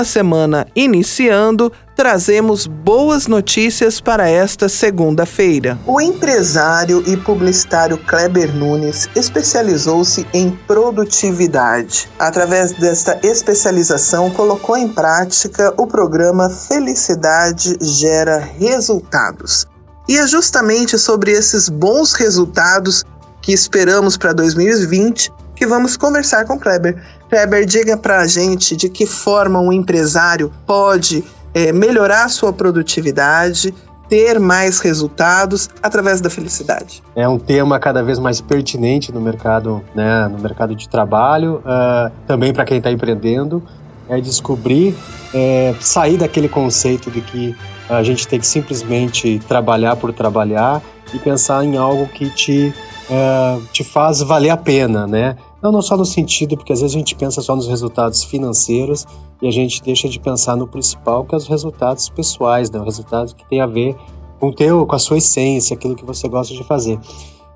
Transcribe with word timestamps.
A 0.00 0.04
semana 0.04 0.66
iniciando, 0.74 1.70
trazemos 1.94 2.66
boas 2.66 3.26
notícias 3.26 4.00
para 4.00 4.28
esta 4.28 4.68
segunda-feira. 4.68 5.78
O 5.86 6.00
empresário 6.00 7.04
e 7.06 7.16
publicitário 7.18 7.98
Kleber 7.98 8.54
Nunes 8.56 9.08
especializou-se 9.14 10.26
em 10.32 10.50
produtividade. 10.66 12.08
Através 12.18 12.72
desta 12.72 13.20
especialização, 13.22 14.30
colocou 14.30 14.76
em 14.76 14.88
prática 14.88 15.74
o 15.76 15.86
programa 15.86 16.48
Felicidade 16.48 17.76
Gera 17.80 18.38
Resultados. 18.38 19.66
E 20.08 20.16
é 20.16 20.26
justamente 20.26 20.98
sobre 20.98 21.32
esses 21.32 21.68
bons 21.68 22.14
resultados 22.14 23.04
que 23.42 23.52
esperamos 23.52 24.16
para 24.16 24.32
2020 24.32 25.30
que 25.60 25.66
vamos 25.66 25.94
conversar 25.94 26.46
com 26.46 26.58
Kleber. 26.58 26.96
Kleber, 27.28 27.66
diga 27.66 27.94
para 27.94 28.20
a 28.20 28.26
gente 28.26 28.74
de 28.74 28.88
que 28.88 29.04
forma 29.04 29.60
um 29.60 29.70
empresário 29.70 30.50
pode 30.66 31.22
é, 31.52 31.70
melhorar 31.70 32.30
sua 32.30 32.50
produtividade, 32.50 33.74
ter 34.08 34.40
mais 34.40 34.80
resultados 34.80 35.68
através 35.82 36.22
da 36.22 36.30
felicidade. 36.30 37.02
É 37.14 37.28
um 37.28 37.38
tema 37.38 37.78
cada 37.78 38.02
vez 38.02 38.18
mais 38.18 38.40
pertinente 38.40 39.12
no 39.12 39.20
mercado, 39.20 39.84
né, 39.94 40.28
no 40.28 40.38
mercado 40.38 40.74
de 40.74 40.88
trabalho, 40.88 41.56
uh, 41.56 42.10
também 42.26 42.54
para 42.54 42.64
quem 42.64 42.78
está 42.78 42.90
empreendendo, 42.90 43.62
é 44.08 44.18
descobrir, 44.18 44.96
é, 45.34 45.74
sair 45.78 46.16
daquele 46.16 46.48
conceito 46.48 47.10
de 47.10 47.20
que 47.20 47.54
a 47.86 48.02
gente 48.02 48.26
tem 48.26 48.40
que 48.40 48.46
simplesmente 48.46 49.38
trabalhar 49.46 49.94
por 49.96 50.10
trabalhar 50.10 50.80
e 51.12 51.18
pensar 51.18 51.62
em 51.64 51.76
algo 51.76 52.06
que 52.06 52.30
te, 52.30 52.74
uh, 53.10 53.62
te 53.72 53.84
faz 53.84 54.20
valer 54.20 54.48
a 54.48 54.56
pena, 54.56 55.06
né? 55.06 55.36
Não, 55.62 55.70
não 55.70 55.82
só 55.82 55.96
no 55.96 56.04
sentido, 56.04 56.56
porque 56.56 56.72
às 56.72 56.80
vezes 56.80 56.94
a 56.94 56.98
gente 56.98 57.14
pensa 57.14 57.42
só 57.42 57.54
nos 57.54 57.68
resultados 57.68 58.24
financeiros 58.24 59.06
e 59.42 59.46
a 59.46 59.50
gente 59.50 59.82
deixa 59.82 60.08
de 60.08 60.18
pensar 60.18 60.56
no 60.56 60.66
principal, 60.66 61.24
que 61.24 61.34
é 61.34 61.38
os 61.38 61.46
resultados 61.46 62.08
pessoais, 62.08 62.70
né? 62.70 62.78
Os 62.78 62.84
resultados 62.86 63.32
que 63.32 63.44
tem 63.48 63.60
a 63.60 63.66
ver 63.66 63.94
com 64.38 64.48
o 64.48 64.54
teu, 64.54 64.86
com 64.86 64.96
a 64.96 64.98
sua 64.98 65.18
essência, 65.18 65.74
aquilo 65.74 65.94
que 65.94 66.04
você 66.04 66.28
gosta 66.28 66.54
de 66.54 66.64
fazer. 66.64 66.98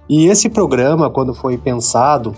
E 0.09 0.27
esse 0.27 0.51
programa, 0.51 1.09
quando 1.09 1.33
foi 1.33 1.57
pensado, 1.57 2.35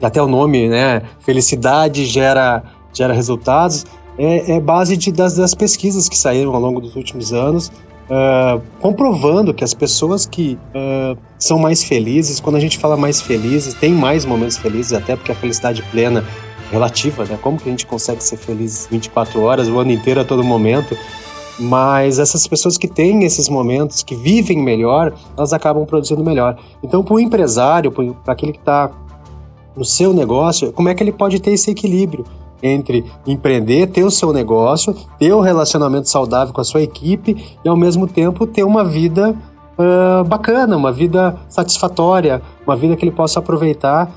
até 0.00 0.22
o 0.22 0.28
nome, 0.28 0.68
né, 0.68 1.02
Felicidade 1.18 2.04
gera, 2.06 2.62
gera 2.92 3.12
resultados, 3.12 3.84
é, 4.16 4.52
é 4.52 4.60
base 4.60 4.96
de, 4.96 5.10
das, 5.10 5.34
das 5.34 5.54
pesquisas 5.54 6.08
que 6.08 6.16
saíram 6.16 6.54
ao 6.54 6.60
longo 6.60 6.80
dos 6.80 6.94
últimos 6.94 7.32
anos 7.32 7.72
uh, 8.04 8.60
comprovando 8.80 9.52
que 9.54 9.64
as 9.64 9.74
pessoas 9.74 10.26
que 10.26 10.58
uh, 10.74 11.18
são 11.38 11.58
mais 11.58 11.84
felizes, 11.84 12.40
quando 12.40 12.56
a 12.56 12.60
gente 12.60 12.78
fala 12.78 12.96
mais 12.96 13.20
felizes, 13.20 13.74
tem 13.74 13.92
mais 13.92 14.24
momentos 14.24 14.56
felizes, 14.56 14.92
até 14.92 15.16
porque 15.16 15.32
a 15.32 15.34
felicidade 15.34 15.82
plena 15.90 16.24
relativa, 16.70 17.24
né? 17.24 17.38
Como 17.40 17.58
que 17.58 17.68
a 17.68 17.70
gente 17.70 17.86
consegue 17.86 18.22
ser 18.22 18.36
feliz 18.36 18.88
24 18.90 19.40
horas, 19.40 19.68
o 19.68 19.78
ano 19.78 19.92
inteiro, 19.92 20.20
a 20.20 20.24
todo 20.24 20.42
momento? 20.42 20.96
Mas 21.58 22.18
essas 22.18 22.46
pessoas 22.46 22.76
que 22.76 22.88
têm 22.88 23.24
esses 23.24 23.48
momentos, 23.48 24.02
que 24.02 24.16
vivem 24.16 24.60
melhor, 24.60 25.14
elas 25.36 25.52
acabam 25.52 25.86
produzindo 25.86 26.24
melhor. 26.24 26.58
Então, 26.82 27.02
para 27.02 27.14
o 27.14 27.20
empresário, 27.20 27.92
para 27.92 28.32
aquele 28.32 28.52
que 28.52 28.58
está 28.58 28.90
no 29.76 29.84
seu 29.84 30.12
negócio, 30.12 30.72
como 30.72 30.88
é 30.88 30.94
que 30.94 31.02
ele 31.02 31.12
pode 31.12 31.40
ter 31.40 31.52
esse 31.52 31.70
equilíbrio? 31.70 32.24
Entre 32.62 33.04
empreender, 33.26 33.88
ter 33.88 34.04
o 34.04 34.10
seu 34.10 34.32
negócio, 34.32 34.94
ter 35.18 35.34
um 35.34 35.40
relacionamento 35.40 36.08
saudável 36.08 36.52
com 36.52 36.60
a 36.60 36.64
sua 36.64 36.82
equipe 36.82 37.58
e 37.64 37.68
ao 37.68 37.76
mesmo 37.76 38.06
tempo 38.06 38.46
ter 38.46 38.64
uma 38.64 38.84
vida 38.84 39.34
uh, 39.78 40.24
bacana, 40.24 40.76
uma 40.76 40.92
vida 40.92 41.36
satisfatória, 41.48 42.42
uma 42.66 42.76
vida 42.76 42.96
que 42.96 43.04
ele 43.04 43.12
possa 43.12 43.38
aproveitar 43.38 44.10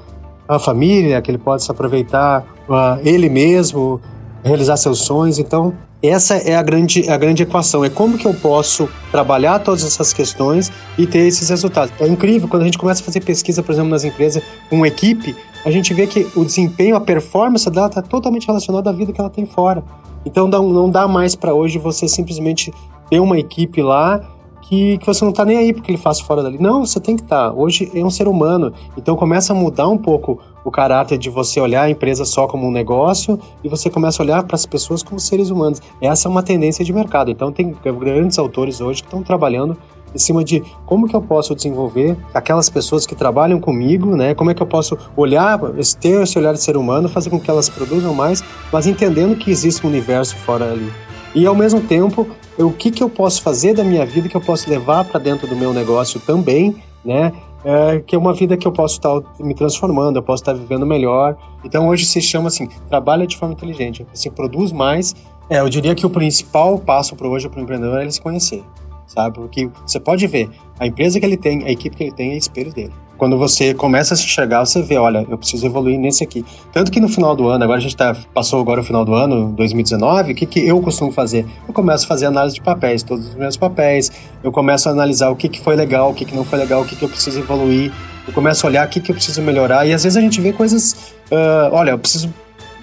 a 0.48 0.58
família, 0.58 1.22
que 1.22 1.30
ele 1.30 1.38
possa 1.38 1.72
aproveitar 1.72 2.46
uh, 2.70 3.00
ele 3.04 3.30
mesmo, 3.30 4.00
realizar 4.44 4.78
seus 4.78 5.00
sonhos. 5.00 5.40
Então, 5.40 5.74
essa 6.02 6.36
é 6.36 6.56
a 6.56 6.62
grande, 6.62 7.10
a 7.10 7.18
grande 7.18 7.44
equação. 7.44 7.84
É 7.84 7.90
como 7.90 8.18
que 8.18 8.26
eu 8.26 8.34
posso 8.34 8.88
trabalhar 9.12 9.60
todas 9.60 9.84
essas 9.84 10.14
questões 10.14 10.72
e 10.98 11.08
ter 11.08 11.20
esses 11.20 11.50
resultados. 11.50 11.92
É 12.00 12.08
incrível 12.08 12.48
quando 12.48 12.62
a 12.62 12.66
gente 12.66 12.78
começa 12.78 13.02
a 13.02 13.06
fazer 13.06 13.22
pesquisa, 13.22 13.64
por 13.64 13.72
exemplo, 13.72 13.90
nas 13.90 14.04
empresas, 14.04 14.44
com 14.70 14.86
equipe, 14.86 15.36
a 15.66 15.72
gente 15.72 15.94
vê 15.94 16.08
que 16.08 16.28
o 16.36 16.46
desempenho, 16.46 16.96
a 16.96 17.02
performance 17.02 17.70
dela 17.70 17.88
está 17.88 18.02
totalmente 18.02 18.48
relacionada 18.48 18.90
à 18.90 18.94
vida 18.94 19.12
que 19.12 19.20
ela 19.20 19.30
tem 19.30 19.46
fora. 19.46 19.84
Então 20.26 20.48
não, 20.48 20.90
dá 20.90 21.08
mais 21.08 21.36
para 21.36 21.54
hoje 21.54 21.78
você 21.78 22.08
simplesmente 22.08 22.74
ter 23.10 23.20
uma 23.20 23.40
equipe 23.40 23.82
lá 23.82 24.22
que, 24.62 24.98
que 24.98 25.06
você 25.06 25.24
não 25.24 25.32
está 25.32 25.46
nem 25.46 25.58
aí 25.58 25.72
porque 25.72 25.92
ele 25.92 25.98
faz 25.98 26.20
fora 26.20 26.44
dali. 26.44 26.58
Não, 26.60 26.86
você 26.86 27.00
tem 27.00 27.16
que 27.16 27.22
estar. 27.22 27.50
Tá. 27.50 27.56
Hoje 27.56 27.90
é 27.94 28.04
um 28.04 28.10
ser 28.10 28.28
humano. 28.28 28.74
Então 28.98 29.16
começa 29.16 29.54
a 29.54 29.56
mudar 29.56 29.88
um 29.88 29.98
pouco 29.98 30.40
o 30.66 30.72
caráter 30.72 31.18
de 31.18 31.30
você 31.30 31.62
olhar 31.62 31.84
a 31.84 31.90
empresa 31.90 32.26
só 32.26 32.46
como 32.46 32.68
um 32.68 32.72
negócio 32.72 33.40
e 33.64 33.70
você 33.70 33.90
começa 33.90 34.22
a 34.22 34.26
olhar 34.26 34.44
para 34.44 34.56
as 34.56 34.66
pessoas 34.66 35.02
como 35.02 35.20
seres 35.20 35.50
humanos. 35.50 35.82
Essa 36.02 36.28
é 36.28 36.30
uma 36.30 36.44
tendência 36.44 36.84
de 36.84 36.92
mercado. 36.92 37.32
Então 37.32 37.52
tem 37.52 37.74
grandes 37.98 38.38
autores 38.38 38.82
hoje 38.82 39.02
que 39.02 39.08
estão 39.08 39.24
trabalhando 39.24 39.78
em 40.18 40.20
cima 40.20 40.44
de 40.44 40.64
como 40.86 41.08
que 41.08 41.16
eu 41.16 41.22
posso 41.22 41.56
desenvolver 41.56 42.18
aquelas 42.34 42.70
pessoas 42.70 43.06
que 43.06 43.16
trabalham 43.16 43.60
comigo, 43.60 44.16
né? 44.16 44.34
Como 44.34 44.50
é 44.50 44.54
que 44.54 44.62
eu 44.62 44.68
posso 44.68 44.98
olhar, 45.16 45.60
ter 46.02 46.22
esse 46.22 46.38
olhar 46.38 46.54
de 46.54 46.62
ser 46.62 46.76
humano, 46.76 47.08
fazer 47.08 47.30
com 47.30 47.40
que 47.40 47.50
elas 47.50 47.70
produzam 47.70 48.14
mais, 48.14 48.44
mas 48.72 48.88
entendendo 48.88 49.36
que 49.36 49.52
existe 49.52 49.86
um 49.86 49.90
universo 49.90 50.36
fora 50.38 50.72
ali. 50.72 50.92
E 51.36 51.46
ao 51.46 51.54
mesmo 51.54 51.82
tempo, 51.82 52.28
o 52.58 52.72
que 52.72 52.90
que 52.90 53.04
eu 53.04 53.10
posso 53.10 53.42
fazer 53.44 53.76
da 53.76 53.84
minha 53.84 54.06
vida 54.06 54.28
que 54.28 54.36
eu 54.36 54.42
posso 54.42 54.68
levar 54.70 55.06
para 55.06 55.20
dentro 55.20 55.48
do 55.48 55.56
meu 55.56 55.72
negócio 55.72 56.20
também, 56.20 56.76
né? 57.06 57.32
É, 57.64 58.00
que 58.00 58.16
é 58.16 58.18
uma 58.18 58.34
vida 58.34 58.56
que 58.56 58.68
eu 58.68 58.72
posso 58.72 58.96
estar 58.96 59.22
me 59.40 59.54
transformando, 59.54 60.18
eu 60.18 60.24
posso 60.24 60.42
estar 60.42 60.54
vivendo 60.54 60.86
melhor. 60.86 61.38
Então 61.64 61.88
hoje 61.88 62.06
se 62.06 62.22
chama 62.22 62.48
assim, 62.48 62.68
trabalha 62.90 63.28
de 63.28 63.38
forma 63.38 63.54
inteligente, 63.54 64.06
assim, 64.12 64.32
produz 64.32 64.72
mais. 64.72 65.16
É, 65.50 65.60
eu 65.60 65.70
diria 65.70 65.94
que 65.94 66.06
o 66.06 66.10
principal 66.10 66.80
passo 66.80 67.16
para 67.16 67.28
hoje 67.28 67.48
para 67.50 67.60
o 67.60 67.64
empreendedor 67.64 68.00
é 68.00 68.04
ele 68.04 68.12
se 68.12 68.22
conhecer 68.22 68.64
sabe? 69.08 69.36
Porque 69.36 69.70
você 69.86 70.00
pode 70.00 70.28
ver, 70.28 70.50
a 70.80 70.86
empresa 70.86 71.20
que 71.20 71.26
ele 71.26 71.38
tem, 71.38 71.64
a 71.64 71.72
equipe 71.72 71.96
que 71.96 72.04
ele 72.04 72.12
tem 72.12 72.32
é 72.34 72.38
espelho 72.38 72.72
dele. 72.72 72.94
Quando 73.18 73.36
você 73.36 73.74
começa 73.74 74.14
a 74.14 74.18
se 74.18 74.26
enxergar, 74.26 74.64
você 74.64 74.80
vê, 74.84 74.96
olha, 74.98 75.26
eu 75.28 75.40
preciso 75.40 75.66
evoluir 75.66 75.98
nesse 75.98 76.24
aqui. 76.24 76.46
Tanto 76.72 76.92
que 76.92 77.00
no 77.00 77.10
final 77.10 77.36
do 77.36 77.48
ano, 77.48 77.64
agora 77.64 77.80
a 77.80 77.82
gente 77.82 77.96
tá, 77.96 78.16
passou 78.32 78.62
agora 78.62 78.82
o 78.82 78.84
final 78.84 79.04
do 79.04 79.16
ano, 79.16 79.52
2019, 79.54 80.34
o 80.34 80.36
que, 80.36 80.46
que 80.46 80.68
eu 80.68 80.80
costumo 80.82 81.12
fazer? 81.12 81.44
Eu 81.68 81.74
começo 81.74 82.06
a 82.06 82.08
fazer 82.08 82.28
análise 82.28 82.54
de 82.54 82.62
papéis, 82.62 83.02
todos 83.02 83.30
os 83.30 83.34
meus 83.34 83.58
papéis, 83.58 84.12
eu 84.44 84.52
começo 84.52 84.88
a 84.88 84.92
analisar 84.92 85.32
o 85.32 85.36
que, 85.36 85.50
que 85.50 85.60
foi 85.60 85.76
legal, 85.76 86.12
o 86.12 86.14
que, 86.14 86.26
que 86.26 86.36
não 86.36 86.46
foi 86.46 86.60
legal, 86.60 86.84
o 86.84 86.86
que, 86.86 86.96
que 86.96 87.04
eu 87.04 87.10
preciso 87.10 87.40
evoluir, 87.40 87.92
eu 88.28 88.34
começo 88.34 88.68
a 88.68 88.70
olhar 88.70 88.86
o 88.86 88.90
que, 88.90 89.00
que 89.00 89.10
eu 89.10 89.16
preciso 89.16 89.42
melhorar, 89.42 89.88
e 89.88 89.94
às 89.94 90.04
vezes 90.04 90.16
a 90.16 90.22
gente 90.22 90.40
vê 90.40 90.54
coisas, 90.54 91.16
uh, 91.32 91.74
olha, 91.74 91.92
eu 91.92 92.00
preciso 92.00 92.32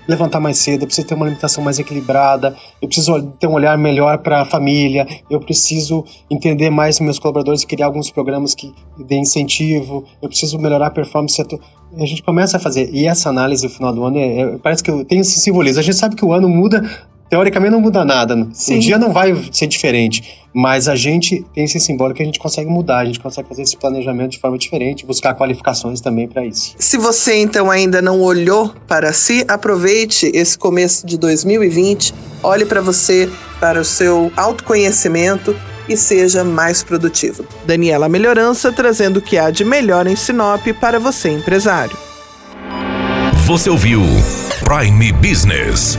levantar 0.06 0.40
mais 0.40 0.58
cedo, 0.58 0.82
eu 0.82 0.86
preciso 0.86 1.06
ter 1.06 1.14
uma 1.14 1.24
alimentação 1.24 1.62
mais 1.62 1.78
equilibrada, 1.78 2.56
eu 2.80 2.88
preciso 2.88 3.22
ter 3.38 3.46
um 3.46 3.54
olhar 3.54 3.76
melhor 3.78 4.18
para 4.18 4.42
a 4.42 4.44
família, 4.44 5.06
eu 5.30 5.40
preciso 5.40 6.04
entender 6.30 6.70
mais 6.70 7.00
meus 7.00 7.18
colaboradores 7.18 7.62
e 7.62 7.66
criar 7.66 7.86
alguns 7.86 8.10
programas 8.10 8.54
que 8.54 8.72
dêem 8.98 9.22
incentivo, 9.22 10.04
eu 10.20 10.28
preciso 10.28 10.58
melhorar 10.58 10.88
a 10.88 10.90
performance. 10.90 11.40
A 11.96 12.06
gente 12.06 12.22
começa 12.22 12.56
a 12.56 12.60
fazer, 12.60 12.90
e 12.92 13.06
essa 13.06 13.28
análise 13.28 13.64
no 13.64 13.70
final 13.70 13.92
do 13.92 14.04
ano 14.04 14.18
é, 14.18 14.40
é, 14.40 14.58
parece 14.58 14.82
que 14.82 15.04
tem 15.04 15.20
esse 15.20 15.38
simbolismo. 15.40 15.80
A 15.80 15.82
gente 15.82 15.96
sabe 15.96 16.16
que 16.16 16.24
o 16.24 16.32
ano 16.32 16.48
muda 16.48 16.82
teoricamente 17.34 17.72
não 17.72 17.80
muda 17.80 18.04
nada. 18.04 18.46
Sim. 18.52 18.76
O 18.76 18.80
dia 18.80 18.96
não 18.96 19.12
vai 19.12 19.34
ser 19.50 19.66
diferente. 19.66 20.44
Mas 20.52 20.86
a 20.86 20.94
gente 20.94 21.44
tem 21.52 21.64
esse 21.64 21.80
simbólico 21.80 22.18
que 22.18 22.22
a 22.22 22.26
gente 22.26 22.38
consegue 22.38 22.70
mudar, 22.70 22.98
a 22.98 23.04
gente 23.04 23.18
consegue 23.18 23.48
fazer 23.48 23.62
esse 23.62 23.76
planejamento 23.76 24.30
de 24.30 24.38
forma 24.38 24.56
diferente, 24.56 25.04
buscar 25.04 25.34
qualificações 25.34 26.00
também 26.00 26.28
para 26.28 26.46
isso. 26.46 26.76
Se 26.78 26.96
você 26.96 27.34
então 27.34 27.72
ainda 27.72 28.00
não 28.00 28.20
olhou 28.20 28.72
para 28.86 29.12
si, 29.12 29.44
aproveite 29.48 30.30
esse 30.32 30.56
começo 30.56 31.04
de 31.04 31.18
2020, 31.18 32.14
olhe 32.40 32.64
para 32.64 32.80
você, 32.80 33.28
para 33.58 33.80
o 33.80 33.84
seu 33.84 34.30
autoconhecimento 34.36 35.56
e 35.88 35.96
seja 35.96 36.44
mais 36.44 36.84
produtivo. 36.84 37.44
Daniela 37.66 38.08
Melhorança 38.08 38.70
trazendo 38.70 39.16
o 39.16 39.20
que 39.20 39.36
há 39.36 39.50
de 39.50 39.64
melhor 39.64 40.06
em 40.06 40.14
Sinop 40.14 40.64
para 40.80 41.00
você, 41.00 41.30
empresário. 41.30 41.96
Você 43.44 43.68
ouviu 43.68 44.02
Prime 44.64 45.12
Business 45.14 45.98